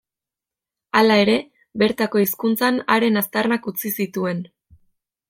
[0.99, 1.35] Hala ere,
[1.83, 4.41] bertako hizkuntzan haren aztarnak utzi zituen.